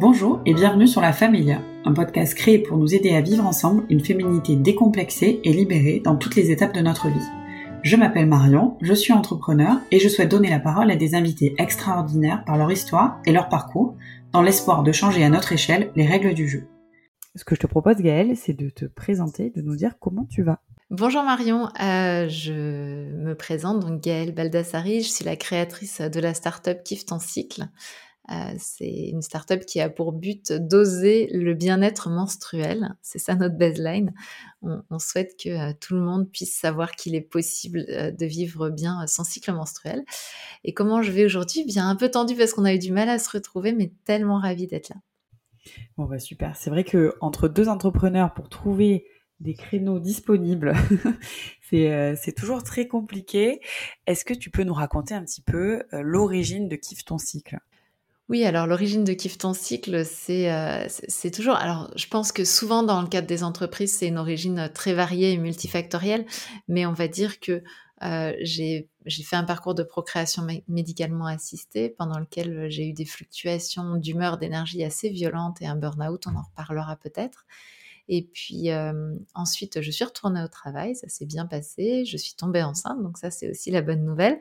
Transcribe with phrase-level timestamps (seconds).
[0.00, 3.84] Bonjour et bienvenue sur La Familia, un podcast créé pour nous aider à vivre ensemble
[3.88, 7.28] une féminité décomplexée et libérée dans toutes les étapes de notre vie.
[7.82, 11.54] Je m'appelle Marion, je suis entrepreneur et je souhaite donner la parole à des invités
[11.58, 13.96] extraordinaires par leur histoire et leur parcours,
[14.32, 16.66] dans l'espoir de changer à notre échelle les règles du jeu.
[17.36, 20.42] Ce que je te propose, Gaëlle, c'est de te présenter, de nous dire comment tu
[20.42, 20.60] vas.
[20.90, 26.34] Bonjour Marion, euh, je me présente donc Gaëlle Baldassari, je suis la créatrice de la
[26.34, 27.68] startup Kiff ton cycle.
[28.30, 32.94] Euh, c'est une startup qui a pour but d'oser le bien-être menstruel.
[33.02, 34.14] C'est ça notre baseline.
[34.62, 38.70] On, souhaite que euh, tout le monde puisse savoir qu'il est possible euh, de vivre
[38.70, 40.04] bien son cycle menstruel.
[40.64, 41.64] Et comment je vais aujourd'hui?
[41.64, 44.38] Bien un peu tendu parce qu'on a eu du mal à se retrouver, mais tellement
[44.38, 44.96] ravie d'être là.
[45.98, 46.56] Bon bah super.
[46.56, 49.06] C'est vrai que entre deux entrepreneurs pour trouver
[49.40, 50.74] des créneaux disponibles,
[51.70, 53.60] c'est toujours très compliqué.
[54.06, 57.58] Est-ce que tu peux nous raconter un petit peu l'origine de Kiffe ton cycle?
[58.30, 61.56] Oui, alors l'origine de Kiff ton cycle, euh, c'est toujours.
[61.56, 64.94] Alors, je pense que souvent dans le cadre des entreprises, c'est une origine euh, très
[64.94, 66.24] variée et multifactorielle,
[66.66, 67.62] mais on va dire que
[68.02, 73.96] euh, j'ai fait un parcours de procréation médicalement assistée pendant lequel j'ai eu des fluctuations
[73.96, 77.44] d'humeur, d'énergie assez violentes et un burn-out, on en reparlera peut-être.
[78.08, 78.68] Et puis
[79.34, 83.16] ensuite, je suis retournée au travail, ça s'est bien passé, je suis tombée enceinte, donc
[83.16, 84.38] ça c'est aussi la bonne nouvelle.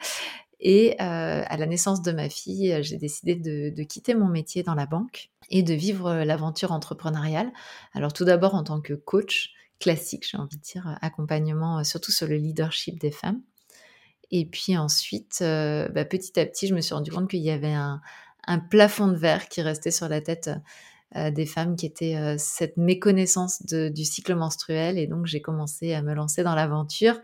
[0.65, 4.63] Et euh, à la naissance de ma fille, euh, j'ai décidé de, quitter mon métier
[4.63, 7.51] dans la banque et de vivre euh, l'aventure entrepreneuriale.
[7.93, 12.27] Alors tout d'abord en tant que coach classique, j'ai envie de dire, accompagnement surtout sur
[12.27, 13.41] le leadership des femmes.
[14.31, 17.73] Et puis ensuite, bah, petit à petit, je me suis rendu compte qu'il y avait
[17.73, 18.01] un,
[18.69, 20.49] plafond de verre qui restait sur la tête
[21.13, 24.97] des femmes qui était cette méconnaissance du cycle menstruel.
[24.97, 27.19] Et donc j'ai commencé à me lancer dans l'aventure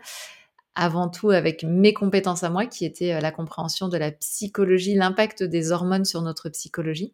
[0.80, 4.94] avant tout avec mes compétences à moi, qui étaient euh, la compréhension de la psychologie,
[4.94, 7.12] l'impact des hormones sur notre psychologie.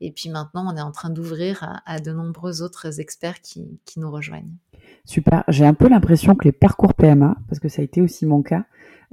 [0.00, 4.10] Et puis maintenant, on est en train d'ouvrir à, de nombreux autres experts qui, nous
[4.10, 4.54] rejoignent.
[5.04, 5.42] Super.
[5.48, 8.42] J'ai un peu l'impression que les parcours PMA, parce que ça a été aussi mon
[8.42, 8.64] cas,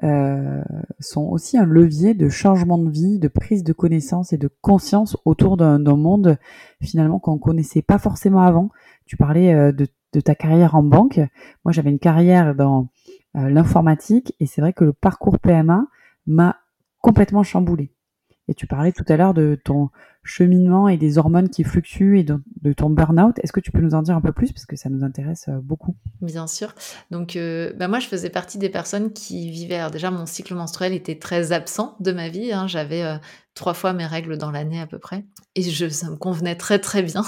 [0.04, 0.62] euh,
[1.00, 5.18] sont aussi un levier de changement de vie, de prise de connaissance et de conscience
[5.26, 6.38] autour d'un monde
[6.82, 8.70] finalement qu'on connaissait pas forcément avant.
[9.08, 9.88] Tu parlais euh, de,
[10.22, 11.20] ta carrière en banque.
[11.66, 12.90] Moi, j'avais une carrière dans
[13.38, 15.86] l'informatique et c'est vrai que le parcours PMA
[16.26, 16.58] m'a
[17.02, 17.92] complètement chamboulé.
[18.50, 19.90] Et tu parlais tout à l'heure de ton
[20.24, 22.42] cheminement et des hormones qui fluctuent et de,
[22.74, 23.38] ton burn-out.
[23.44, 24.54] Est-ce que tu peux nous en dire un peu plus?
[24.54, 26.74] Parce que ça nous intéresse euh, beaucoup Bien sûr.
[27.12, 29.76] Donc, euh, bah moi, je faisais partie des personnes qui vivaient.
[29.76, 32.54] Alors déjà, mon cycle menstruel était très absent de ma vie.
[32.54, 32.68] Hein.
[32.68, 33.04] J'avais
[33.54, 36.80] trois fois mes règles dans l'année à peu près, et je, ça me convenait très
[36.80, 37.24] très bien.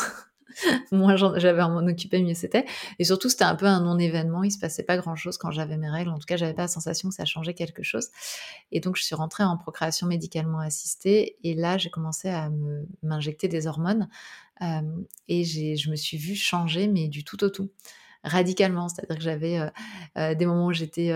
[0.91, 2.65] moins j'avais à m'en occuper, mieux c'était.
[2.99, 4.43] Et surtout, c'était un peu un non-événement.
[4.43, 6.09] Il se passait pas grand-chose quand j'avais mes règles.
[6.09, 8.09] En tout cas, j'avais pas la sensation que ça changeait quelque chose.
[8.71, 11.37] Et donc, je suis rentrée en procréation médicalement assistée.
[11.43, 12.49] Et là, j'ai commencé à
[13.03, 14.09] m'injecter des hormones.
[14.61, 14.81] Euh,
[15.27, 17.69] et je me suis vue changer, mais du tout au tout
[18.23, 18.89] radicalement.
[18.89, 19.69] C'est-à-dire que j'avais euh,
[20.17, 21.07] euh, des moments où j'étais,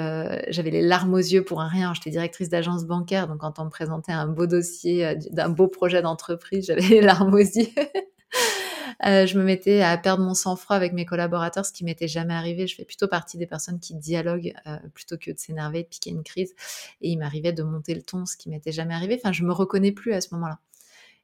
[0.49, 1.93] j'avais les larmes aux yeux pour un rien.
[1.93, 6.01] J'étais directrice d'agence bancaire, donc quand on me présentait un beau dossier d'un beau projet
[6.01, 7.67] d'entreprise, j'avais les larmes aux yeux.
[9.05, 12.33] Euh, je me mettais à perdre mon sang-froid avec mes collaborateurs, ce qui m'était jamais
[12.33, 12.67] arrivé.
[12.67, 16.11] Je fais plutôt partie des personnes qui dialoguent euh, plutôt que de s'énerver, de piquer
[16.11, 16.53] une crise.
[17.01, 19.19] Et il m'arrivait de monter le ton, ce qui m'était jamais arrivé.
[19.21, 20.59] Enfin, je me reconnais plus à ce moment-là.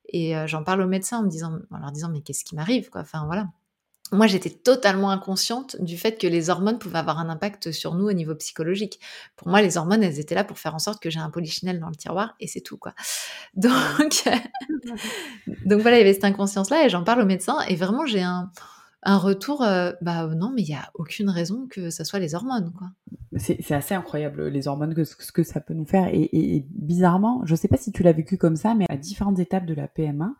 [0.09, 2.55] Et euh, j'en parle au médecin en me disant, en leur disant, mais qu'est-ce qui
[2.55, 3.01] m'arrive, quoi?
[3.01, 3.47] Enfin, voilà
[4.11, 8.05] moi, j'étais totalement inconsciente du fait que les hormones pouvaient avoir un impact sur nous
[8.07, 8.99] au niveau psychologique.
[9.35, 11.79] Pour moi, les hormones, elles étaient là pour faire en sorte que j'ai un polychinelle
[11.79, 12.93] dans le tiroir et c'est tout, quoi.
[13.55, 14.23] Donc,
[15.65, 18.21] donc voilà, il y avait cette inconscience-là et j'en parle au médecin et vraiment, j'ai
[18.21, 18.51] un,
[19.03, 22.35] un retour, euh, bah non, mais il n'y a aucune raison que ce soit les
[22.35, 22.87] hormones, quoi.
[23.37, 26.07] C'est assez incroyable, les hormones, que, ce que ça peut nous faire.
[26.11, 28.97] Et, et bizarrement, je ne sais pas si tu l'as vécu comme ça, mais à
[28.97, 30.33] différentes étapes de la PMA,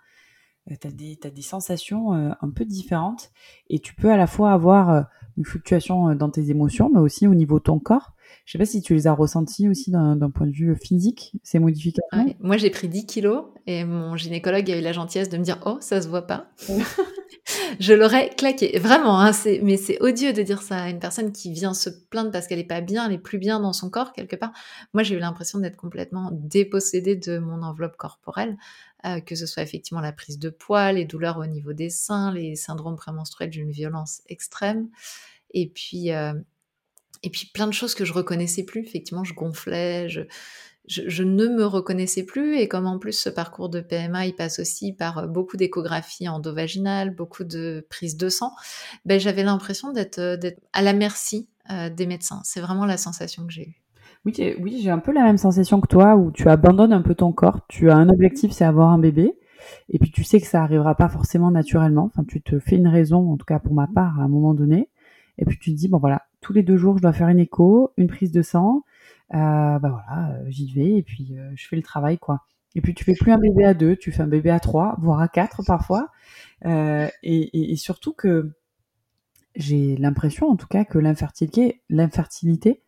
[0.71, 0.87] euh, tu
[1.27, 3.31] as, des sensations euh, un peu différentes
[3.69, 5.01] et tu peux à la fois avoir euh,
[5.37, 8.11] une fluctuation dans tes émotions, mais aussi au niveau de ton corps.
[8.45, 11.59] Je sais pas si tu les as ressentis aussi d'un point de vue physique, ces
[11.59, 12.35] modifications.
[12.39, 15.59] Moi, j'ai pris 10 kilos et mon gynécologue a eu la gentillesse de me dire
[15.65, 16.47] Oh, ça se voit pas.
[17.79, 18.77] je l'aurais claqué.
[18.79, 19.31] Vraiment, hein,
[19.63, 22.59] mais c'est odieux de dire ça à une personne qui vient se plaindre parce qu'elle
[22.59, 24.51] est pas bien, elle est plus bien dans son corps quelque part.
[24.93, 28.57] Moi, j'ai eu l'impression d'être complètement dépossédée de mon enveloppe corporelle,
[29.05, 32.33] euh, que ce soit effectivement la prise de poids, les douleurs au niveau des seins,
[32.33, 34.89] les syndromes prémenstruels d'une violence extrême,
[35.53, 36.33] et puis euh,
[37.23, 38.81] et puis plein de choses que je reconnaissais plus.
[38.81, 40.21] Effectivement, je gonflais, je
[40.87, 44.91] je, ne me reconnaissais plus et comme en plus ce parcours de PMA passe aussi
[44.91, 48.55] par euh, beaucoup d'échographies endovaginales, beaucoup de prises de sang,
[49.05, 50.39] ben, j'avais l'impression d'être
[50.73, 51.47] à la merci
[51.91, 52.41] des médecins.
[52.43, 53.81] C'est vraiment la sensation que j'ai eue.
[54.25, 57.15] Oui, oui j'ai un peu la même sensation que toi où tu abandonnes un peu
[57.15, 57.61] ton corps.
[57.67, 59.33] Tu as un objectif, c'est avoir un bébé.
[59.89, 62.05] et puis tu sais que ça arrivera pas forcément naturellement.
[62.05, 64.53] Enfin, tu te fais une raison, en tout cas pour ma part, à un moment
[64.53, 64.89] donné,
[65.37, 67.39] et puis tu te dis bon voilà, tous les deux jours je dois faire une
[67.39, 68.83] écho, une prise de sang,
[69.33, 72.41] euh, bah voilà, euh, j'y vais et puis euh, je fais le travail quoi.
[72.75, 74.95] Et puis tu fais plus un bébé à deux, tu fais un bébé à trois,
[74.99, 76.09] voire à quatre parfois,
[76.65, 78.51] euh, et, et, surtout que
[79.55, 82.83] j'ai l'impression en tout cas que l'infertilité, l'infertilité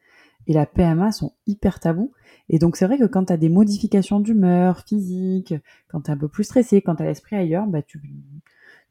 [0.47, 2.11] et la PMA sont hyper tabous.
[2.49, 5.53] Et donc c'est vrai que quand tu as des modifications d'humeur physique,
[5.87, 8.01] quand tu es un peu plus stressé, quand tu as l'esprit ailleurs, bah tu,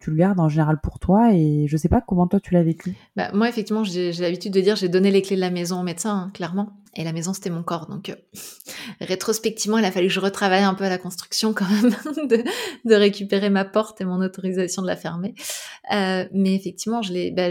[0.00, 2.62] tu le gardes en général pour toi et je sais pas comment toi tu l'as
[2.62, 2.94] vécu.
[3.16, 5.82] Bah, moi effectivement j'ai l'habitude de dire j'ai donné les clés de la maison au
[5.82, 8.14] médecin hein, clairement et la maison c'était mon corps donc euh,
[9.00, 11.90] rétrospectivement il a fallu que je retravaille un peu à la construction quand même
[12.28, 12.42] de,
[12.86, 15.34] de, récupérer ma porte et mon autorisation de la fermer
[15.92, 17.48] euh, mais effectivement je l'ai bah,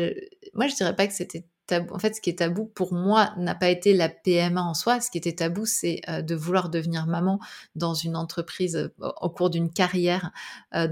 [0.56, 3.56] moi je dirais pas que c'était en fait, ce qui est tabou pour moi n'a
[3.56, 5.01] pas été la PMA en soi.
[5.01, 7.39] Ce qui était tabou, c'est euh, de vouloir devenir maman
[7.75, 10.31] dans une entreprise euh, au cours d'une carrière,
[10.75, 10.88] euh,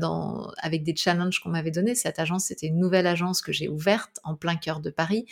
[0.59, 1.95] avec des challenges qu'on m'avait donnés.
[1.95, 5.25] Cette agence, c'était une nouvelle agence que j'ai ouverte en plein cœur de Paris.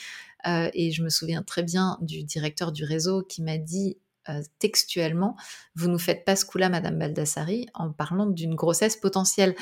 [0.46, 3.98] et je me souviens très bien du directeur du réseau qui m'a dit
[4.60, 5.36] textuellement,
[5.76, 9.56] vous nous faites pas ce coup-là, Madame Baldassari, en parlant d'une grossesse potentielle.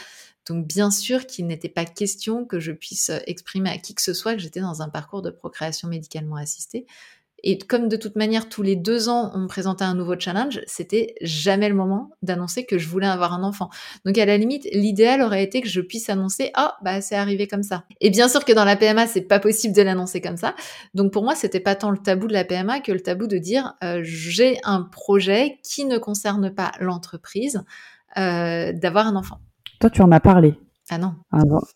[0.47, 4.01] Donc bien sûr qu'il n'était pas question que je puisse euh, exprimer à qui que
[4.01, 6.85] ce soit que j'étais dans un parcours de procréation médicalement assistée.
[7.45, 10.61] Et comme de toute manière, tous les deux ans, on me présentait un nouveau challenge,
[10.65, 13.69] c'était jamais le moment d'annoncer que je voulais avoir un enfant.
[14.05, 17.47] Donc à la limite, l'idéal aurait été que je puisse annoncer «Ah, bah c'est arrivé
[17.47, 17.83] comme ça».
[17.99, 20.55] Et bien sûr que dans la PMA, c'est pas possible de l'annoncer comme ça.
[20.93, 23.37] Donc pour moi, c'était pas tant le tabou de la PMA que le tabou de
[23.37, 27.61] dire euh, J'ai un projet qui ne concerne pas l'entreprise
[28.17, 29.41] euh, d'avoir un enfant».
[29.83, 30.55] Toi, tu en as parlé.
[30.89, 31.13] Ah non.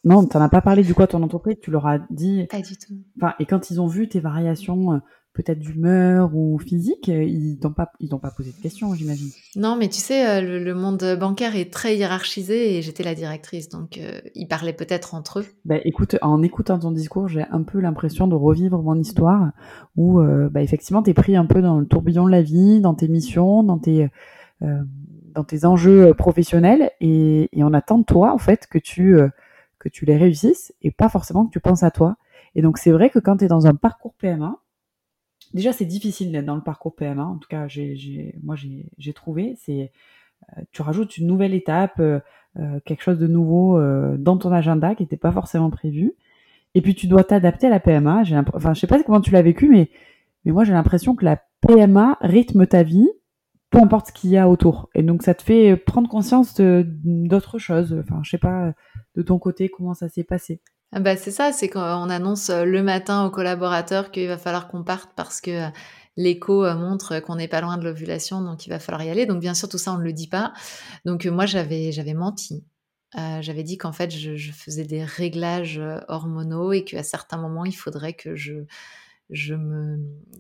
[0.06, 2.48] non, tu n'en as pas parlé du coup à ton entreprise, tu leur as dit.
[2.50, 2.94] Pas du tout.
[3.18, 4.98] Enfin, et quand ils ont vu tes variations, euh,
[5.34, 9.28] peut-être d'humeur ou physique, euh, ils t'ont pas, ils t'ont pas posé de questions, j'imagine.
[9.58, 13.68] Non, mais tu sais, euh, le, monde bancaire est très hiérarchisé et j'étais la directrice,
[13.68, 14.00] donc
[14.36, 15.46] ils parlaient peut-être entre eux.
[15.66, 19.52] Ben, écoute, en écoutant ton discours, j'ai un peu l'impression de revivre mon histoire
[19.98, 23.10] où, bah, effectivement, t'es pris un peu dans le tourbillon de la vie, dans tes
[23.10, 24.08] missions, dans tes
[25.38, 29.30] dans tes enjeux euh, professionnels et, on attend de toi en fait que tu euh,
[29.78, 32.18] que tu les réussisses et pas forcément que tu penses à toi.
[32.56, 34.58] Et donc c'est vrai que quand tu es dans un parcours PMA,
[35.54, 37.24] déjà c'est difficile d'être dans le parcours PMA.
[37.24, 39.92] En tout cas, j'ai, moi j'ai, trouvé, c'est
[40.58, 42.02] euh, tu rajoutes une nouvelle étape,
[42.86, 43.80] quelque chose de nouveau
[44.18, 46.14] dans ton agenda qui n'était pas forcément prévu.
[46.74, 48.24] Et puis tu dois t'adapter à la PMA.
[48.24, 49.92] J'ai enfin, je sais pas comment tu l'as vécu, mais
[50.44, 53.08] mais moi j'ai l'impression que la PMA rythme ta vie
[53.70, 54.90] peu importe ce qu'il y a autour.
[54.96, 57.96] Et donc ça te fait prendre conscience d'autres choses.
[58.04, 58.74] Enfin, je sais pas
[59.16, 60.62] de ton côté comment ça s'est passé.
[60.94, 64.38] Ah bah c'est ça, c'est quand on annonce euh, le matin aux collaborateurs qu'il va
[64.38, 65.70] falloir qu'on parte parce que euh,
[66.16, 69.26] l'écho euh, montre qu'on n'est pas loin de l'ovulation, donc il va falloir y aller.
[69.26, 70.54] Donc bien sûr tout ça on ne le dit pas.
[71.06, 72.66] Donc moi j'avais j'avais menti.
[73.42, 77.76] j'avais dit qu'en fait je, je, faisais des réglages hormonaux et qu'à certains moments il
[77.76, 78.66] faudrait que je
[79.30, 80.00] je me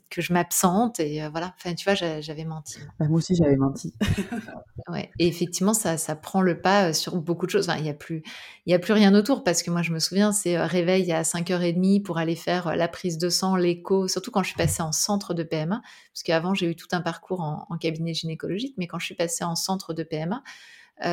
[0.09, 1.53] que je m'absente et euh, voilà.
[1.57, 2.79] Enfin tu vois j'avais menti.
[2.99, 3.93] Bah, moi aussi j'avais menti.
[4.89, 5.11] Ouais.
[5.19, 7.67] Et effectivement ça ça prend le pas euh, sur beaucoup de choses.
[7.67, 8.23] Enfin il y a plus
[8.65, 11.11] il y a plus rien autour parce que moi je me souviens c'est euh, réveil
[11.11, 14.81] à 5h30 pour aller faire la prise de sang l'écho surtout quand je suis passée
[14.81, 15.81] en centre de PMA
[16.13, 19.43] parce qu'avant j'ai eu tout un parcours en, cabinet gynécologique mais quand je suis passée
[19.43, 20.41] en centre de PMA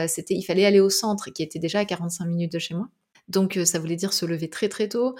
[0.07, 2.89] c'était il fallait aller au centre qui était déjà à 45 minutes de chez moi
[3.29, 5.17] donc ça voulait dire se lever très très tôt,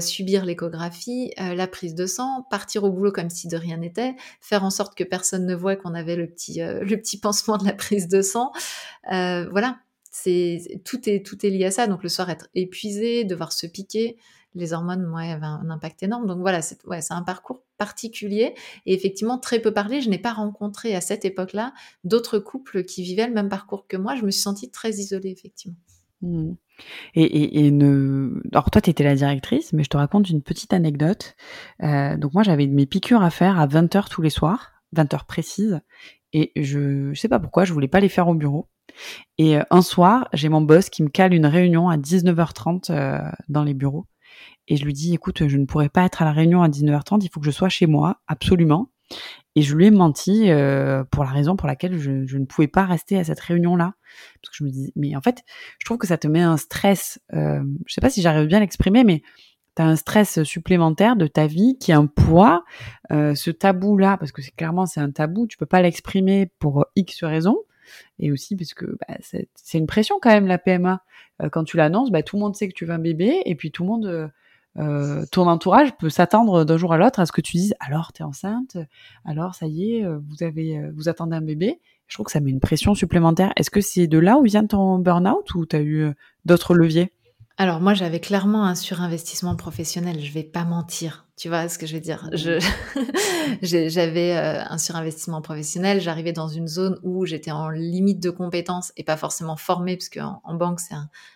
[0.00, 4.64] subir l'échographie, la prise de sang, partir au boulot comme si de rien n'était, faire
[4.64, 6.60] en sorte que personne ne voit qu'on avait le petit,
[7.22, 8.52] pansement de la prise de sang.
[9.10, 9.78] voilà,
[10.10, 11.86] c'est tout est tout est lié à ça.
[11.86, 14.16] Donc le soir être épuisé, devoir se piquer,
[14.56, 16.26] les hormones, moi, avaient un impact énorme.
[16.26, 18.54] Donc voilà, c'est ouais, un parcours particulier
[18.86, 20.00] et effectivement très peu parlé.
[20.00, 21.72] Je n'ai pas rencontré à cette époque-là
[22.04, 24.16] d'autres couples qui vivaient le même parcours que moi.
[24.16, 25.76] Je me suis sentie très isolée, effectivement.
[26.22, 26.52] Mmh.
[27.14, 28.40] Et, et, ne...
[28.52, 31.36] Alors toi, tu étais la directrice, mais je te raconte une petite anecdote.
[31.82, 35.80] Euh, donc moi, j'avais mes piqûres à faire à 20h tous les soirs, 20h précises,
[36.32, 38.68] et je, je sais pas pourquoi, je voulais pas les faire au bureau.
[39.38, 43.18] Et euh, un soir, j'ai mon boss qui me cale une réunion à 19h30 euh,
[43.48, 44.06] dans les bureaux.
[44.68, 47.20] Et je lui dis, écoute, je ne pourrais pas être à la réunion à 19h30,
[47.22, 48.90] il faut que je sois chez moi, absolument.
[49.56, 52.68] Et je lui ai menti euh, pour la raison pour laquelle je, je, ne pouvais
[52.68, 53.94] pas rester à cette réunion-là.
[54.42, 55.44] Parce que je me dis, mais en fait,
[55.78, 57.18] je trouve que ça te met un stress.
[57.32, 59.22] Euh, je sais pas si j'arrive bien à l'exprimer, mais
[59.74, 62.64] tu as un stress supplémentaire de ta vie qui a un poids.
[63.12, 66.84] Euh, ce tabou-là, parce que c'est clairement c'est un tabou, tu peux pas l'exprimer pour
[66.94, 67.58] X raisons.
[68.18, 71.02] Et aussi parce que bah, c'est une pression quand même la PMA.
[71.40, 73.54] Euh, quand tu l'annonces, bah, tout le monde sait que tu veux un bébé et
[73.54, 74.30] puis tout le monde
[74.78, 77.74] euh, euh, ton entourage peut s'attendre d'un jour à l'autre à ce que tu dises
[77.80, 78.76] alors t'es enceinte,
[79.24, 82.32] alors ça y est, euh, vous avez, euh, vous attendez un bébé, Je trouve que
[82.32, 83.52] ça met une pression supplémentaire.
[83.56, 86.12] Est-ce que c'est de là où vient ton burn-out ou tu as eu
[86.44, 87.12] d'autres leviers?
[87.58, 91.25] Alors moi, j'avais clairement un surinvestissement professionnel, je vais pas mentir.
[91.36, 92.30] Tu vois ce que je veux dire?
[93.62, 98.90] J'avais euh, un surinvestissement professionnel, j'arrivais dans une zone où j'étais en limite de compétences
[98.96, 100.94] et pas forcément formée parce qu'en en banque, c'est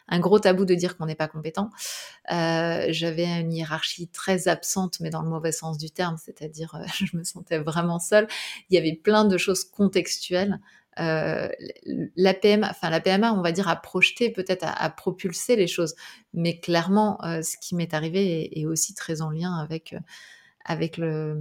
[0.09, 1.69] un, gros tabou de dire qu'on n'est pas compétent.
[2.33, 6.87] Euh, j'avais une hiérarchie très absente mais dans le mauvais sens du terme, c'est-à-dire euh,
[6.95, 8.27] je me sentais vraiment seule.
[8.71, 10.61] Il y avait plein de choses contextuelles
[11.01, 11.49] euh,
[12.17, 15.95] la PMA, enfin la on va dire, a projeté, peut-être à, propulser les choses.
[16.35, 19.95] Mais clairement, euh, ce qui m'est arrivé est, aussi très en lien avec,
[21.01, 21.35] euh,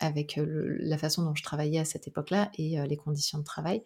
[0.00, 3.82] la façon dont je travaillais à cette époque-là et les conditions de travail.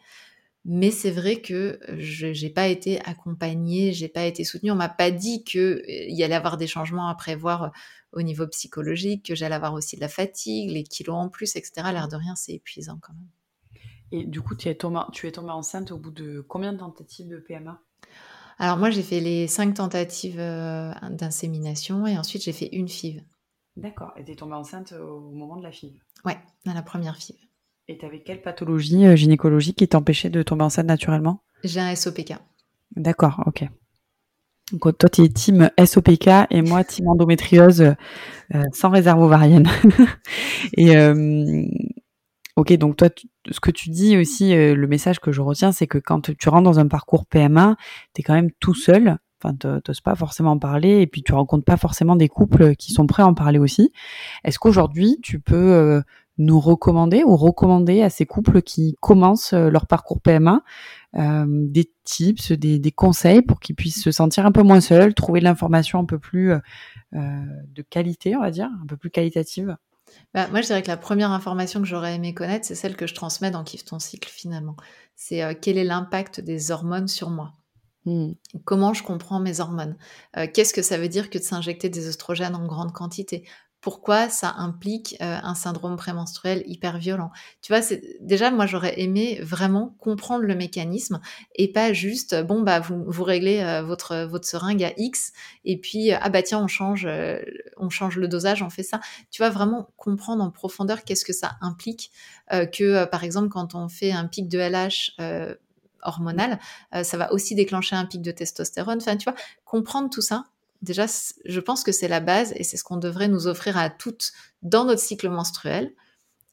[0.65, 4.73] Mais c'est vrai que je n'ai pas été accompagnée, j'ai pas été soutenue.
[4.73, 7.73] On m'a pas dit qu'il y allait avoir des changements à prévoir
[8.13, 11.89] au niveau psychologique, que j'allais avoir aussi de la fatigue, les kilos en plus, etc.
[11.93, 13.29] L'air de rien, c'est épuisant quand même.
[14.13, 16.79] Et du coup, tu es, tombée, tu es tombée enceinte au bout de combien de
[16.79, 17.81] tentatives de PMA
[18.59, 23.23] Alors moi, j'ai fait les cinq tentatives euh, d'insémination et ensuite j'ai fait une FIV.
[23.77, 24.13] D'accord.
[24.17, 26.01] Et tu es tombée enceinte au moment de la FIV?
[26.25, 27.37] Ouais, dans la première FIV.
[27.89, 31.43] Et tu avais quelle pathologie euh, gynécologique qui t'empêchait de tomber enceinte naturellement?
[31.63, 32.35] J'ai un SOPK.
[32.95, 33.65] D'accord, ok.
[34.73, 39.69] Donc toi, tu es team SOPK et moi, team endométriose euh, sans réserve ovarienne.
[40.77, 40.97] et
[42.57, 43.11] Ok, donc toi,
[43.51, 46.49] ce que tu dis aussi, euh, le message que je retiens, c'est que quand tu
[46.49, 47.77] rentres dans un parcours PMA,
[48.15, 49.19] tu es quand même tout seul.
[49.45, 52.93] Enfin, t'oses pas forcément en parler et puis tu rencontres pas forcément des couples qui
[52.95, 53.93] sont prêts à en parler aussi.
[54.45, 56.01] Est-ce qu'aujourd'hui, tu peux euh,
[56.39, 60.63] nous recommander ou recommander à ces couples qui commencent euh, leur parcours PMA
[61.49, 65.41] des tips, des, des conseils pour qu'ils puissent se sentir un peu moins seuls, trouver
[65.41, 66.53] de l'information un peu plus
[67.13, 69.77] de qualité, on va dire, un peu plus qualitative?
[70.35, 73.07] Bah, moi, je dirais que la première information que j'aurais aimé connaître, c'est celle que
[73.07, 74.77] je transmets dans Kiffe ton cycle finalement.
[75.15, 77.55] C'est euh, quel est l'impact des hormones sur moi?
[78.05, 78.33] Mmh.
[78.65, 79.97] Comment je comprends mes hormones?
[80.37, 83.45] Euh, Qu'est-ce que ça veut dire que de s'injecter des oestrogènes en grande quantité?
[83.87, 87.31] Pourquoi ça implique euh, un syndrome prémenstruel hyper violent?
[87.63, 91.21] Tu vois, c'est déjà moi j'aurais aimé vraiment comprendre le mécanisme
[91.55, 95.33] et pas juste bon bah vous, vous réglez euh, votre votre seringue à X
[95.65, 97.07] et puis euh, ah bah tiens on change
[97.77, 99.01] on change le dosage, on fait ça.
[99.31, 102.11] Tu vas vraiment comprendre en profondeur qu'est-ce que ça implique
[102.51, 105.17] que par exemple quand on fait un pic de LH
[106.03, 106.59] hormonal,
[107.03, 108.99] ça va aussi déclencher un pic de testostérone.
[109.01, 110.45] Enfin, tu vois, comprendre tout ça
[110.83, 111.07] déjà,
[111.45, 114.33] je pense que c'est la base et c'est ce qu'on devrait nous offrir à toutes
[114.63, 115.93] dans notre cycle menstruel.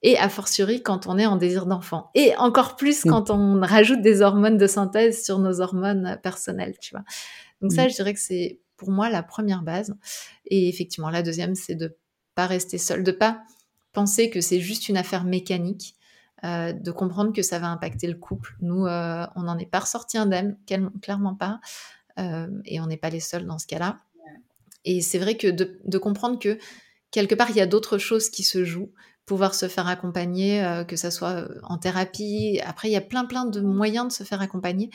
[0.06, 2.12] Et a fortiori quand on est en désir d'enfant.
[2.14, 3.10] Et encore plus mm.
[3.10, 7.06] quand on rajoute des hormones de synthèse sur nos hormones personnelles, tu vois.
[7.62, 7.90] Donc ça, mm.
[7.90, 9.96] je dirais que c'est pour moi la première base.
[10.46, 11.96] Et effectivement, la deuxième, c'est de
[12.36, 13.42] pas rester seul, de pas
[13.94, 15.96] penser que c'est juste une affaire mécanique,
[16.44, 18.56] euh, de comprendre que ça va impacter le couple.
[18.60, 20.58] Nous, euh, on n'en est pas ressorti indemne,
[21.02, 21.62] clairement pas.
[22.20, 24.00] Euh, et on n'est pas les seuls dans ce cas-là.
[24.84, 26.58] Et c'est vrai que de, comprendre que
[27.12, 28.92] quelque part, il y a d'autres choses qui se jouent,
[29.26, 32.60] pouvoir se faire accompagner, que ça soit en thérapie.
[32.66, 34.90] Après, il y a plein, plein de moyens de se faire accompagner,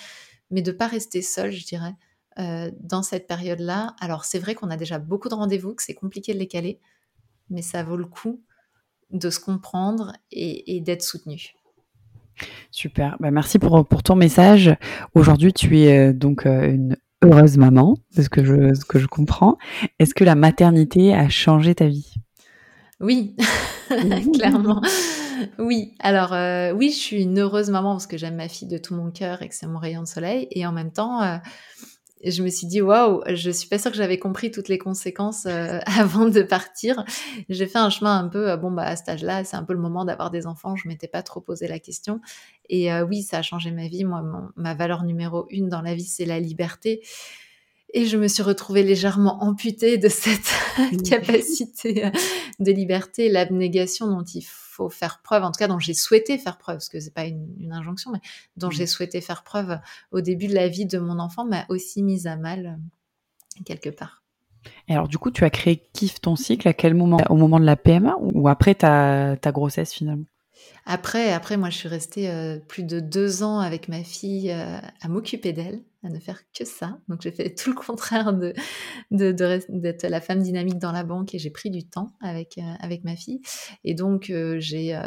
[0.50, 1.94] mais de pas rester seul, je dirais,
[2.38, 3.94] euh, dans cette période-là.
[4.00, 6.80] Alors, c'est vrai qu'on a déjà beaucoup de rendez-vous, que c'est compliqué de les caler,
[7.50, 8.42] mais ça vaut le coup
[9.10, 11.54] de se comprendre et, d'être soutenu.
[12.70, 14.74] Super, bah, merci pour, pour ton message.
[15.14, 19.58] Aujourd'hui, tu es donc une heureuse maman, de ce que je, ce que je comprends.
[19.98, 22.14] Est-ce que la maternité a changé ta vie?
[23.00, 23.36] Oui,
[24.34, 24.80] clairement.
[25.58, 28.78] Oui, alors euh, oui, je suis une heureuse maman parce que j'aime ma fille de
[28.78, 30.48] tout mon cœur et que c'est mon rayon de soleil.
[30.50, 31.40] Et en même temps,
[32.24, 35.46] je me suis dit waouh, je suis pas sûre que j'avais compris toutes les conséquences
[35.46, 37.04] euh, avant de partir.
[37.48, 39.72] J'ai fait un chemin un peu euh, bon bah à cet âge-là, c'est un peu
[39.72, 40.76] le moment d'avoir des enfants.
[40.76, 42.20] Je m'étais pas trop posé la question.
[42.68, 44.04] Et euh, oui, ça a changé ma vie.
[44.04, 44.22] Moi,
[44.56, 47.02] ma valeur numéro une dans la vie, c'est la liberté.
[47.94, 50.52] Et je me suis retrouvée légèrement amputée de cette
[51.08, 52.10] capacité
[52.58, 56.58] de liberté, l'abnégation dont il faut faire preuve, en tout cas dont j'ai souhaité faire
[56.58, 58.20] preuve, parce que c'est pas une, injonction, mais
[58.56, 59.78] dont j'ai souhaité faire preuve
[60.12, 62.78] au début de la vie de mon enfant, m'a aussi mise à mal
[63.64, 64.22] quelque part.
[64.88, 67.18] Et alors du coup, tu as créé Kiffe ton cycle à quel moment?
[67.30, 70.26] Au moment de la PMA ou après ta, ta grossesse finalement?
[70.86, 74.78] Après, après, moi, je suis restée euh, plus de deux ans avec ma fille euh,
[75.00, 77.00] à m'occuper d'elle, à ne faire que ça.
[77.08, 78.52] Donc, j'ai fait tout le contraire de,
[79.10, 83.04] d'être la femme dynamique dans la banque et j'ai pris du temps avec, euh, avec
[83.04, 83.40] ma fille.
[83.84, 84.98] Et donc, j'ai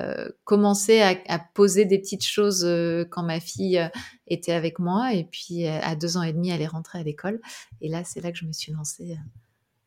[0.44, 2.68] commencé à, poser des petites choses
[3.10, 3.82] quand ma fille
[4.28, 5.14] était avec moi.
[5.14, 7.40] Et puis, à deux ans et demi, elle est rentrée à l'école.
[7.82, 9.18] Et là, c'est là que je me suis lancée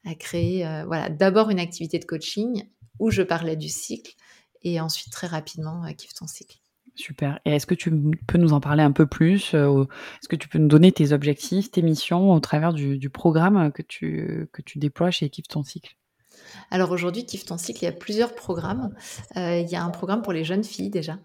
[0.07, 2.65] à créer, voilà, d'abord une activité de coaching
[2.99, 4.15] où je parlais du cycle
[4.63, 6.59] et ensuite très rapidement euh, kiffe ton cycle.
[6.97, 7.41] Super.
[7.45, 7.91] Et est-ce que tu
[8.27, 11.71] peux nous en parler un peu plus Est-ce que tu peux nous donner tes objectifs,
[11.71, 15.97] tes missions au travers du, programme que tu, que tu déploies chez Kiffe ton cycle?
[16.71, 18.95] Alors aujourd'hui, Kiffe ton cycle, il y a plusieurs programmes.
[19.35, 21.19] il y a un programme pour les jeunes filles déjà,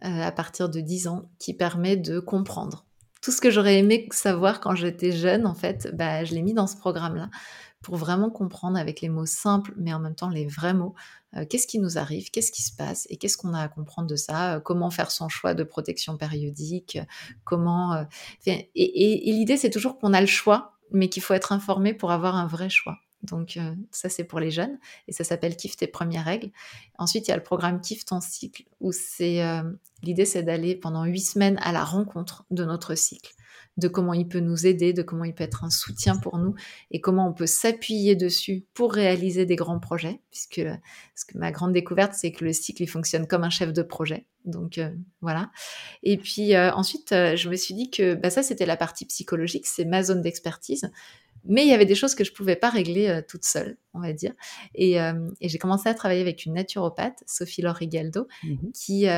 [0.00, 2.84] à partir de 10 ans, qui permet de comprendre.
[3.22, 6.54] Tout ce que j'aurais aimé savoir quand j'étais jeune, en fait, bah, je l'ai mis
[6.54, 7.30] dans ce programme-là
[7.82, 10.94] pour vraiment comprendre avec les mots simples, mais en même temps les vrais mots,
[11.36, 14.08] euh, qu'est-ce qui nous arrive, qu'est-ce qui se passe et qu'est-ce qu'on a à comprendre
[14.08, 16.98] de ça, euh, comment faire son choix de protection périodique,
[17.44, 17.94] comment...
[17.94, 18.04] Euh,
[18.46, 18.70] et,
[19.26, 22.46] l'idée, c'est toujours qu'on a le choix, mais qu'il faut être informé pour avoir un
[22.46, 22.98] vrai choix.
[23.22, 23.56] Donc
[23.92, 26.50] ça c'est pour les jeunes et ça s'appelle Kiffe tes premières règles.
[26.98, 29.40] Ensuite il y a le programme Kiffe ton cycle où c'est
[30.02, 33.32] l'idée c'est d'aller pendant huit semaines à la rencontre de notre cycle
[33.78, 36.54] de comment il peut nous aider, de comment il peut être un soutien pour nous
[36.90, 40.20] et comment on peut s'appuyer dessus pour réaliser des grands projets.
[40.30, 43.82] Puisque, que ma grande découverte, c'est que le cycle, il fonctionne comme un chef de
[43.82, 44.26] projet.
[44.44, 45.50] Donc euh, voilà.
[46.02, 49.06] Et puis euh, ensuite, euh, je me suis dit que bah, ça, c'était la partie
[49.06, 50.90] psychologique, c'est ma zone d'expertise.
[51.44, 54.12] Mais il y avait des choses que je pouvais pas régler toute seule, on va
[54.12, 54.32] dire.
[54.76, 54.96] Et,
[55.40, 59.08] j'ai commencé à travailler avec une naturopathe, Sophie Laure Rigaldo, mmh qui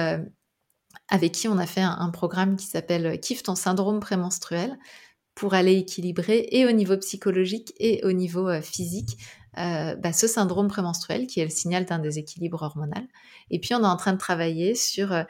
[1.09, 4.79] avec qui on a fait un, programme qui s'appelle Kiffe ton syndrome prémenstruel
[5.35, 9.19] pour aller équilibrer et au niveau psychologique et au niveau euh, physique
[9.59, 13.07] euh, bah, ce syndrome prémenstruel qui est le signal d'un déséquilibre hormonal.
[13.51, 15.23] Et puis on est en train de travailler sur euh,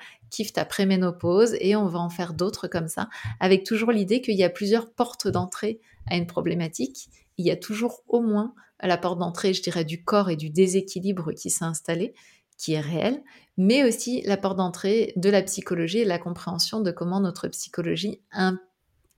[0.52, 4.44] ta préménopause et on va en faire d'autres comme ça, avec toujours l'idée qu'il y
[4.44, 7.08] a plusieurs portes d'entrée à une problématique.
[7.38, 10.50] Il y a toujours au moins la porte d'entrée, je dirais, du corps et du
[10.50, 12.14] déséquilibre qui s'est installé,
[12.56, 13.22] qui est réel,
[13.56, 18.20] mais aussi la porte d'entrée de la psychologie et la compréhension de comment notre psychologie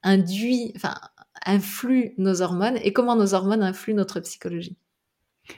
[0.03, 0.95] induit, enfin,
[1.45, 4.77] influe nos hormones et comment nos hormones influent notre psychologie.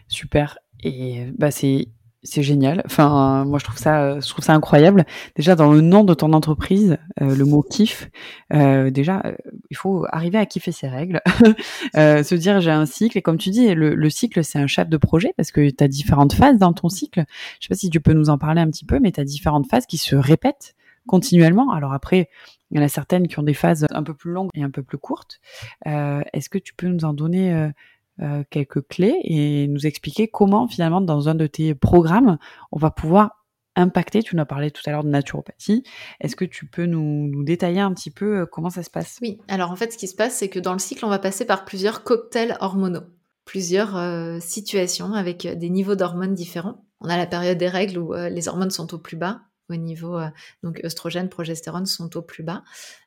[0.07, 0.59] Super.
[0.83, 1.89] Et bah c'est
[2.29, 2.83] c'est génial.
[2.85, 5.07] Enfin, moi je trouve ça, je trouve ça incroyable.
[5.35, 8.11] Déjà dans le nom de ton entreprise, euh, le mot kiff.
[8.53, 9.35] Euh, déjà, euh,
[9.71, 11.21] il faut arriver à kiffer ses règles,
[11.95, 13.17] se dire j'ai un cycle.
[13.19, 15.89] Et comme tu dis, le, cycle c'est un chef de projet parce que tu as
[15.89, 17.25] différentes phases dans ton cycle.
[17.61, 19.25] Je sais pas si tu peux nous en parler un petit peu, mais tu as
[19.25, 20.75] différentes phases qui se répètent
[21.07, 21.73] continuellement.
[21.73, 22.29] Alors après,
[22.71, 24.71] il y en a certaines qui ont des phases un peu plus longues et un
[24.71, 25.41] peu plus courtes.
[25.87, 27.71] Est-ce que tu peux nous en donner
[28.21, 32.39] euh, quelques clés et nous expliquer comment finalement dans un de tes programmes
[32.73, 33.45] on va pouvoir
[33.77, 34.25] impacter.
[34.25, 35.85] Tu nous as parlé tout à l'heure de naturopathie.
[36.21, 39.19] Est-ce que tu peux nous, détailler un petit peu euh, comment ça se passe?
[39.23, 41.21] Oui, alors en fait ce qui se passe c'est que dans le cycle on va
[41.21, 43.05] passer par plusieurs cocktails hormonaux,
[43.45, 46.85] plusieurs euh, situations avec des niveaux d'hormones différents.
[47.01, 50.19] On a la période des règles où les hormones sont au plus bas, au niveau
[50.65, 52.65] donc œstrogène, progestérone sont au plus bas.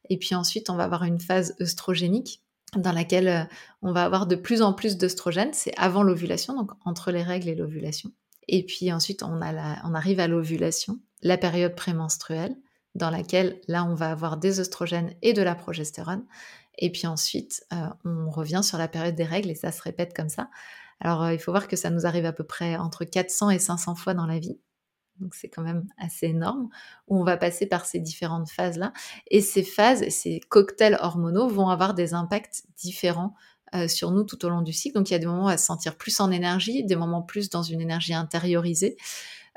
[0.10, 2.42] Et puis ensuite, on va avoir une phase œstrogénique
[2.78, 3.44] dans laquelle euh,
[3.82, 5.54] on va avoir de plus en plus d'œstrogène.
[5.54, 8.12] C'est avant l'ovulation, donc entre les règles et l'ovulation.
[8.48, 12.56] Et puis ensuite, on, arrive à l'ovulation, la période prémenstruelle,
[12.96, 16.26] dans laquelle là, on va avoir des œstrogènes et de la progestérone.
[16.78, 20.14] Et puis ensuite, euh, on revient sur la période des règles et ça se répète
[20.14, 20.50] comme ça.
[21.00, 23.60] Alors, euh, il faut voir que ça nous arrive à peu près entre 400 et
[23.60, 24.60] 500 fois dans la vie
[25.22, 26.70] donc c'est quand même assez énorme,
[27.08, 28.92] où on va passer par ces différentes phases-là.
[29.30, 33.36] Et ces phases, ces cocktails hormonaux vont avoir des impacts différents
[33.74, 34.96] euh, sur nous tout au long du cycle.
[34.96, 36.98] Donc il y a des moments où on va se sentir plus en énergie, des
[36.98, 38.98] moments plus dans une énergie intériorisée.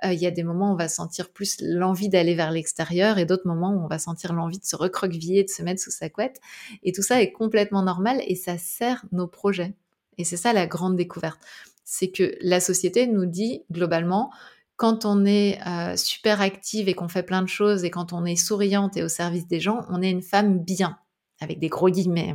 [0.04, 3.18] Euh, il y a des moments où on va sentir plus l'envie d'aller vers l'extérieur
[3.18, 5.90] et d'autres moments où on va sentir l'envie de se recroqueviller, de se mettre sous
[5.90, 6.40] sa couette.
[6.82, 9.74] Et tout ça est complètement normal et ça sert nos projets.
[10.18, 11.40] Et c'est ça la grande découverte.
[11.84, 14.30] C'est que la société nous dit globalement,
[14.76, 18.24] quand on est euh, super active et qu'on fait plein de choses et quand on
[18.24, 20.98] est souriante et au service des gens, on est une femme bien,
[21.40, 22.34] avec des gros guillemets.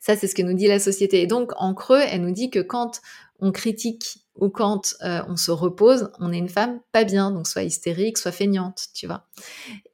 [0.00, 1.22] Ça, c'est ce que nous dit la société.
[1.22, 3.00] Et donc, en creux, elle nous dit que quand
[3.40, 7.46] on critique ou quand euh, on se repose, on est une femme pas bien, donc
[7.46, 9.26] soit hystérique, soit feignante, tu vois.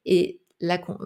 [0.04, 0.40] Et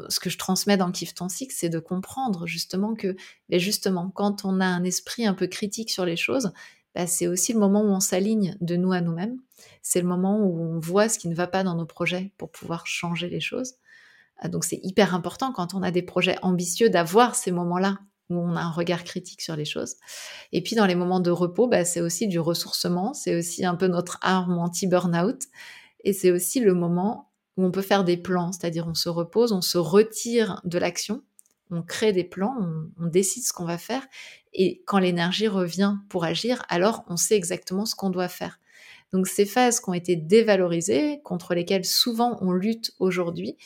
[0.08, 3.16] ce que je transmets dans Kiff ton cycle, c'est de comprendre justement que,
[3.48, 6.52] ben justement, quand on a un esprit un peu critique sur les choses,
[6.96, 9.36] bah, c'est aussi le moment où on s'aligne de nous à nous-mêmes.
[9.82, 12.50] C'est le moment où on voit ce qui ne va pas dans nos projets pour
[12.50, 13.74] pouvoir changer les choses.
[14.38, 17.98] Ah, donc c'est hyper important quand on a des projets ambitieux d'avoir ces moments-là
[18.30, 19.96] où on a un regard critique sur les choses.
[20.52, 23.74] Et puis dans les moments de repos, bah, c'est aussi du ressourcement, c'est aussi un
[23.74, 25.42] peu notre arme anti-burnout.
[26.02, 29.52] Et c'est aussi le moment où on peut faire des plans, c'est-à-dire on se repose,
[29.52, 31.22] on se retire de l'action
[31.70, 32.56] on crée des plans,
[32.98, 34.06] on, décide ce qu'on va faire,
[34.52, 38.60] et quand l'énergie revient pour agir, alors on sait exactement ce qu'on doit faire.
[39.12, 43.56] Donc ces phases qui ont été dévalorisées, contre lesquelles souvent on lutte aujourd'hui,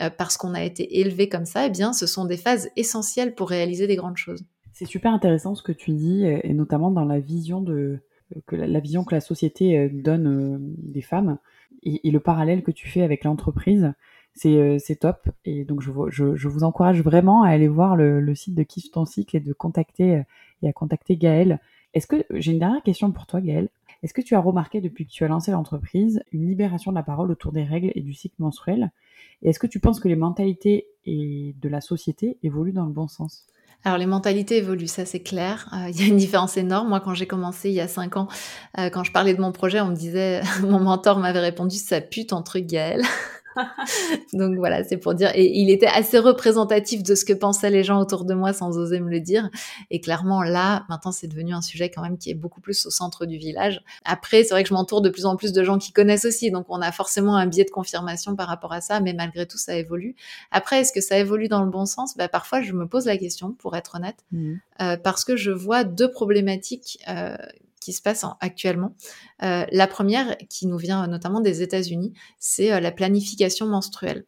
[0.00, 3.34] euh, parce qu'on a été élevé comme ça, eh bien ce sont des phases essentielles
[3.34, 4.44] pour réaliser des grandes choses.
[4.72, 8.00] C'est super intéressant ce que tu dis, et notamment dans la vision de
[8.46, 11.38] que la, vision que la société euh, donne euh, des femmes
[11.82, 13.92] et, le parallèle que tu fais avec l'entreprise
[14.36, 15.28] C'est c'est top.
[15.44, 19.36] Et donc je, vous encourage vraiment à aller voir le, site de Kiffe ton cycle
[19.36, 20.22] et de contacter
[20.62, 21.58] et à contacter Gaëlle.
[21.94, 23.70] Est-ce que j'ai une dernière question pour toi, Gaëlle
[24.02, 27.02] Est-ce que tu as remarqué depuis que tu as lancé l'entreprise une libération de la
[27.02, 28.90] parole autour des règles et du cycle menstruel?
[29.42, 32.92] Et est-ce que tu penses que les mentalités et de la société évoluent dans le
[32.92, 33.46] bon sens?
[33.84, 35.68] Alors les mentalités évoluent, ça c'est clair.
[35.72, 36.88] Euh, il y a une différence énorme.
[36.88, 38.28] Moi, quand j'ai commencé il y a cinq ans,
[38.78, 42.00] euh, quand je parlais de mon projet, on me disait, mon mentor m'avait répondu, ça
[42.00, 43.02] pue ton truc, Gaël.
[44.32, 45.30] Donc voilà, c'est pour dire.
[45.34, 48.76] Et il était assez représentatif de ce que pensaient les gens autour de moi sans
[48.78, 49.50] oser me le dire.
[49.90, 52.90] Et clairement, là, maintenant, c'est devenu un sujet quand même qui est beaucoup plus au
[52.90, 53.82] centre du village.
[54.04, 56.50] Après, c'est vrai que je m'entoure de plus en plus de gens qui connaissent aussi.
[56.50, 59.00] Donc on a forcément un biais de confirmation par rapport à ça.
[59.00, 60.14] Mais malgré tout, ça évolue.
[60.50, 62.16] Après, est-ce que ça évolue dans le bon sens?
[62.16, 64.24] Bah, Parfois, je me pose la question, pour être honnête.
[64.32, 64.54] Mmh.
[64.82, 67.36] Euh, parce que je vois deux problématiques euh,
[67.86, 68.96] qui se passe actuellement.
[69.44, 74.24] Euh, la première, qui nous vient notamment des États-Unis, c'est euh, la planification menstruelle.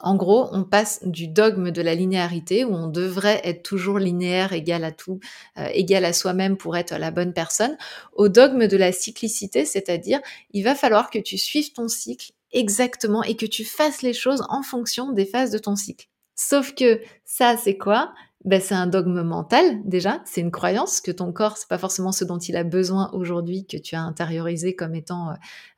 [0.00, 4.54] En gros, on passe du dogme de la linéarité, où on devrait être toujours linéaire,
[4.54, 5.20] égal à tout,
[5.58, 7.76] euh, égal à soi-même pour être la bonne personne,
[8.14, 10.20] au dogme de la cyclicité, c'est-à-dire
[10.52, 14.42] il va falloir que tu suives ton cycle exactement et que tu fasses les choses
[14.48, 16.06] en fonction des phases de ton cycle.
[16.34, 18.14] Sauf que ça, c'est quoi?
[18.48, 22.12] Ben, c'est un dogme mental déjà, c'est une croyance que ton corps c'est pas forcément
[22.12, 25.34] ce dont il a besoin aujourd'hui que tu as intériorisé comme étant euh,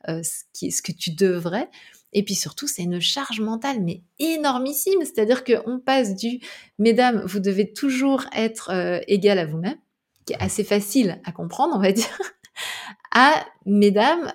[0.08, 1.68] euh, ce, que tu devrais.
[2.12, 6.38] Et puis surtout, c'est une charge mentale mais énormissime, c'est-à-dire qu'on passe du
[6.78, 9.78] mesdames, vous devez toujours être euh, égal à vous-même,
[10.24, 12.20] qui est assez facile à comprendre, on va dire,
[13.12, 13.32] à
[13.66, 14.30] mesdames,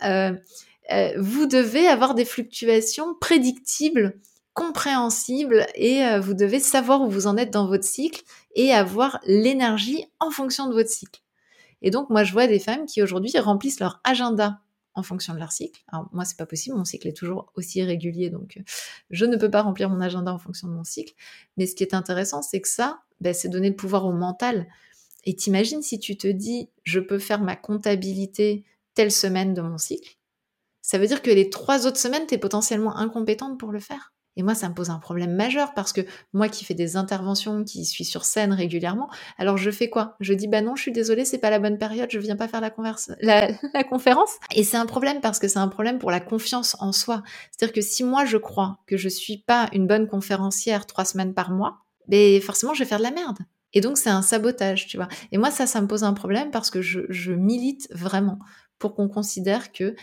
[1.17, 4.19] vous devez avoir des fluctuations prédictibles
[4.56, 8.24] compréhensible et euh, vous devez savoir où vous en êtes dans votre cycle
[8.56, 11.22] et avoir l'énergie en fonction de votre cycle.
[11.82, 14.62] Et donc moi je vois des femmes qui aujourd'hui remplissent leur agenda
[14.96, 15.84] en fonction de leur cycle.
[15.91, 18.63] Alors moi c'est pas possible, mon cycle est toujours aussi irrégulier donc euh,
[19.12, 21.13] je ne peux pas remplir mon agenda en fonction de mon cycle.
[21.58, 24.68] Mais ce qui est intéressant c'est que ça, ben, c'est donner le pouvoir au mental.
[25.26, 28.63] Et t'imagines si tu te dis je peux faire ma comptabilité
[28.94, 30.18] telle semaine de mon cycle,
[30.82, 34.14] ça veut dire que les trois autres semaines, tu es potentiellement incompétente pour le faire.
[34.38, 36.02] Et moi, ça me pose un problème majeur parce que
[36.34, 40.15] moi qui fais des interventions, qui suis sur scène régulièrement, alors je fais quoi?
[40.19, 42.48] Je dis bah non, je suis désolée, c'est pas la bonne période, je viens pas
[42.48, 42.62] faire
[43.21, 44.32] la, conférence.
[44.54, 47.24] Et c'est un problème parce que c'est un problème pour la confiance en soi.
[47.52, 51.34] C'est-à-dire que si moi je crois que je suis pas une bonne conférencière trois semaines
[51.34, 53.39] par mois, ben forcément je vais faire de la merde.
[53.74, 55.08] Et donc c'est un sabotage, tu vois.
[55.32, 58.39] Et moi ça, ça me pose un problème parce que je, je milite vraiment
[58.80, 59.95] pour qu'on considère que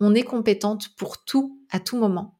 [0.00, 2.37] on est compétente pour tout à tout moment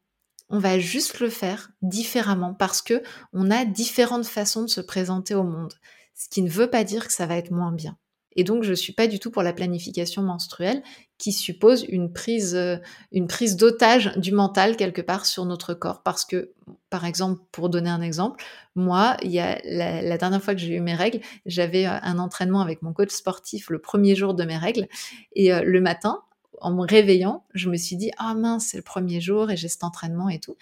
[0.49, 5.35] on va juste le faire différemment parce que on a différentes façons de se présenter
[5.35, 5.73] au monde.
[6.15, 7.97] Ce qui ne veut pas dire que ça va être moins bien.
[8.35, 10.83] Et donc, je suis pas du tout pour la planification menstruelle
[11.17, 12.77] qui suppose une prise, euh,
[13.11, 16.03] une prise d'otage du mental quelque part sur notre corps.
[16.03, 16.53] Parce que,
[16.89, 18.43] par exemple, pour donner un exemple,
[18.75, 22.93] moi, la, dernière fois que j'ai eu mes règles, j'avais euh, un entraînement avec mon
[22.93, 24.87] coach sportif le premier jour de mes règles.
[25.33, 26.21] Et euh, le matin,
[26.61, 29.67] en me réveillant, je me suis dit ah mince, c'est le premier jour et j'ai
[29.67, 30.55] cet entraînement et tout.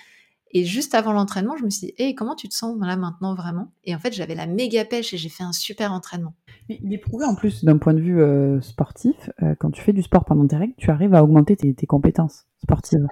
[0.52, 3.36] Et juste avant l'entraînement, je me suis dit hey, comment tu te sens là maintenant
[3.36, 3.72] vraiment?
[3.84, 6.34] Et en fait, j'avais la méga pêche et j'ai fait un super entraînement.
[6.70, 9.94] il est prouvé en plus d'un point de vue euh, sportif, euh, quand tu fais
[9.94, 13.06] du sport pendant tes règles, tu arrives à augmenter tes, compétences sportives.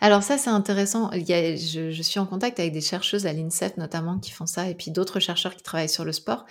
[0.00, 1.12] Alors ça, c'est intéressant.
[1.12, 4.68] Il y je, suis en contact avec des chercheuses à l'INSEF notamment qui font ça,
[4.68, 6.46] et puis d'autres chercheurs qui travaillent sur le sport.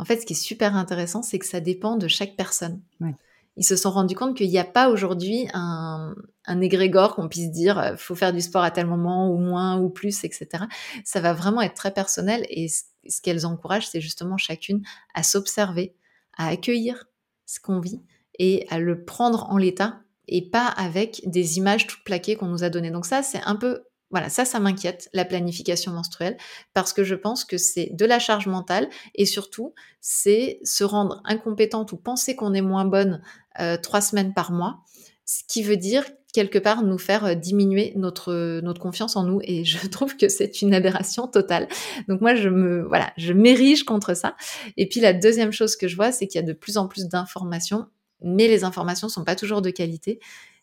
[0.00, 2.80] En fait, ce qui est super intéressant, c'est que ça dépend de chaque personne.
[3.00, 3.14] Ouais
[3.56, 6.14] ils se sont rendus compte qu'il n'y a pas aujourd'hui un,
[6.46, 9.78] un égrégore qu'on puisse dire euh, faut faire du sport à tel moment ou moins
[9.78, 10.64] ou plus, etc.
[11.04, 14.82] Ça va vraiment être très personnel et ce, qu'elles encouragent, c'est justement chacune
[15.14, 15.94] à s'observer,
[16.36, 17.04] à accueillir
[17.46, 18.00] ce qu'on vit
[18.38, 22.64] et à le prendre en l'état et pas avec des images toutes plaquées qu'on nous
[22.64, 22.90] a données.
[22.90, 26.36] Donc ça, c'est un peu voilà, ça, ça m'inquiète, la planification menstruelle,
[26.74, 31.20] parce que je pense que c'est de la charge mentale et surtout, c'est se rendre
[31.24, 33.22] incompétente ou penser qu'on est moins bonne
[33.58, 34.84] euh, trois semaines par mois,
[35.24, 39.40] ce qui veut dire quelque part nous faire euh, diminuer notre notre confiance en nous
[39.42, 41.68] et je trouve que c'est une aberration totale.
[42.08, 44.36] Donc moi je me voilà, je m'érige contre ça.
[44.76, 46.86] Et puis la deuxième chose que je vois, c'est qu'il y a de plus en
[46.86, 47.86] plus d'informations,
[48.22, 50.20] mais les informations sont pas toujours de qualité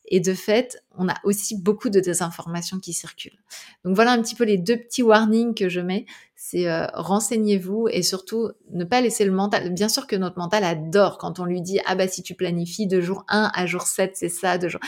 [0.09, 3.39] et de fait, on a aussi beaucoup de désinformations qui circulent.
[3.85, 6.05] Donc voilà un petit peu les deux petits warnings que je mets.
[6.35, 9.71] C'est euh, renseignez-vous et surtout ne pas laisser le mental.
[9.71, 12.87] Bien sûr que notre mental adore quand on lui dit ah bah si tu planifies
[12.87, 14.81] de jour 1 à jour 7 c'est ça, de jour.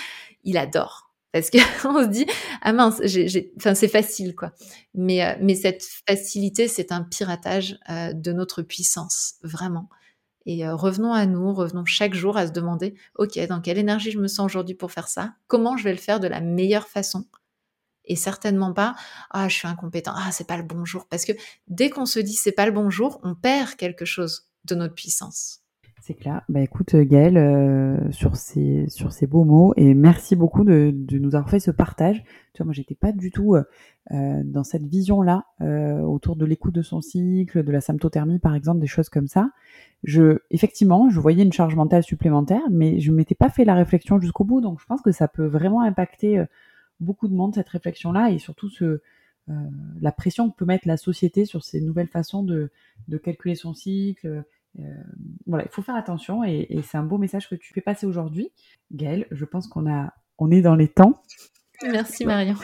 [0.43, 1.59] Il adore parce qu'on
[2.03, 2.25] se dit
[2.61, 4.51] ah mince j'ai, enfin c'est facile quoi
[4.93, 9.87] mais euh, mais cette facilité c'est un piratage euh, de notre puissance vraiment
[10.45, 14.11] et euh, revenons à nous, revenons chaque jour à se demander, OK, dans quelle énergie
[14.11, 15.33] je me sens aujourd'hui pour faire ça?
[15.47, 17.25] Comment je vais le faire de la meilleure façon?
[18.05, 18.95] Et certainement pas
[19.29, 21.33] ah je suis incompétent ah c'est pas le bon jour parce que
[21.67, 24.95] dès qu'on se dit c'est pas le bon jour on perd quelque chose de notre
[24.95, 25.60] puissance
[26.01, 26.41] c'est clair.
[26.49, 31.19] Bah écoute Gaëlle, euh, sur ces sur ces beaux mots et merci beaucoup de, de
[31.19, 32.23] nous avoir fait ce partage.
[32.53, 33.63] Tu vois, moi j'étais pas du tout euh,
[34.11, 38.39] euh dans cette vision là euh, autour de l'écoute de son cycle, de la symptothermie
[38.39, 39.51] par exemple, des choses comme ça.
[40.03, 44.19] Je effectivement, je voyais une charge mentale supplémentaire, mais je m'étais pas fait la réflexion
[44.19, 44.59] jusqu'au bout.
[44.59, 46.45] Donc je pense que ça peut vraiment impacter euh,
[46.99, 49.01] beaucoup de monde cette réflexion là et surtout ce
[49.99, 52.71] la pression que peut mettre la société sur ces nouvelles façons de,
[53.07, 54.41] de calculer son cycle, euh,
[55.45, 58.05] voilà, il faut faire attention et, et c'est un beau message que tu fais passer
[58.05, 58.51] aujourd'hui.
[58.91, 61.21] Gaëlle, je pense qu'on a, on est dans les temps.
[61.83, 62.55] Merci Marion.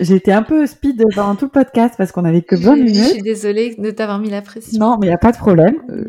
[0.00, 2.94] J'ai été un peu speed pendant tout le podcast parce qu'on avait que 20 minutes.
[2.94, 4.78] Je suis désolée de t'avoir mis la pression.
[4.78, 5.76] Non, mais il n'y a pas de problème.
[5.90, 6.04] Euh,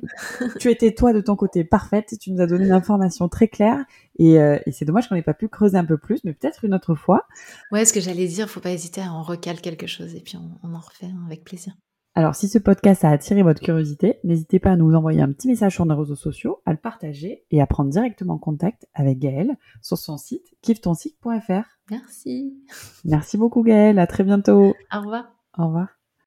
[0.59, 2.13] tu étais toi de ton côté parfaite.
[2.19, 3.83] Tu nous as donné une information très claire
[4.17, 6.63] et, euh, et c'est dommage qu'on n'ait pas pu creuser un peu plus, mais peut-être
[6.63, 7.25] une autre fois.
[7.71, 10.37] Ouais, ce que j'allais dire, faut pas hésiter à en recaler quelque chose et puis
[10.37, 11.73] on, on en refait hein, avec plaisir.
[12.17, 15.47] Alors, si ce podcast a attiré votre curiosité, n'hésitez pas à nous envoyer un petit
[15.47, 19.55] message sur nos réseaux sociaux, à le partager et à prendre directement contact avec Gaëlle
[19.83, 21.77] sur son site kifftoncycle.fr.
[21.91, 22.57] Merci.
[23.05, 24.73] Merci beaucoup Gaëlle, à très bientôt.
[24.91, 25.31] Au revoir.
[25.59, 25.96] Au revoir.